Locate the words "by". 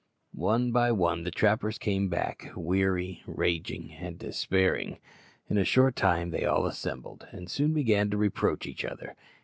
0.71-0.91